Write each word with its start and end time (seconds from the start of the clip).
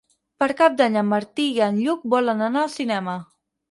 Per 0.43 0.47
Cap 0.61 0.79
d'Any 0.79 0.97
en 1.03 1.07
Martí 1.11 1.47
i 1.59 1.63
en 1.69 1.79
Lluc 1.85 2.11
volen 2.17 2.45
anar 2.51 2.67
al 2.67 2.77
cinema. 2.83 3.21